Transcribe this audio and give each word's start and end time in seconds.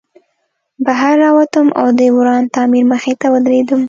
بهر 0.85 1.13
راووتم 1.23 1.67
او 1.79 1.87
د 1.99 2.01
وران 2.17 2.43
تعمیر 2.55 2.83
مخې 2.91 3.13
ته 3.21 3.27
ودرېدم 3.33 3.79